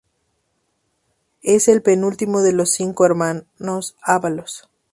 Es 1.43 1.67
el 1.67 1.83
penúltimo 1.83 2.41
de 2.41 2.53
los 2.53 2.71
cinco 2.71 3.05
hermanos 3.05 3.95
Ábalos. 4.01 4.67